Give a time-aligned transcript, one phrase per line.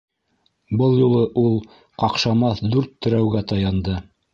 [0.81, 1.61] Был юлы ул
[2.05, 4.05] ҡаҡшамаҫ дүрт терәүгә таянды.